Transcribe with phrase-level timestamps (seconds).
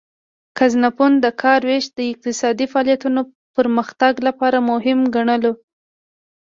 [0.57, 3.21] ګزنفون د کار ویش د اقتصادي فعالیتونو
[3.55, 5.53] پرمختګ لپاره مهم ګڼلو